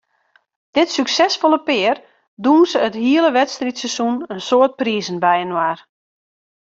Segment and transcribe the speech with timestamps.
[0.77, 1.95] Dit suksesfolle pear
[2.43, 5.77] dûnse it hiele wedstriidseizoen in soad prizen byinoar.